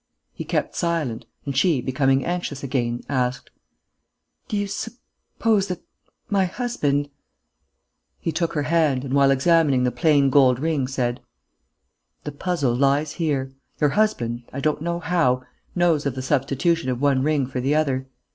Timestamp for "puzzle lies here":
12.31-13.51